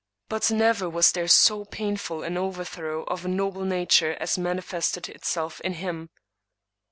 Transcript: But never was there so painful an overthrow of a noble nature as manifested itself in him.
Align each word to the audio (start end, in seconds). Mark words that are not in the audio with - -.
But 0.29 0.49
never 0.49 0.89
was 0.89 1.11
there 1.11 1.27
so 1.27 1.63
painful 1.63 2.23
an 2.23 2.35
overthrow 2.35 3.03
of 3.03 3.23
a 3.23 3.27
noble 3.27 3.65
nature 3.65 4.17
as 4.19 4.35
manifested 4.35 5.07
itself 5.07 5.59
in 5.61 5.73
him. 5.73 6.09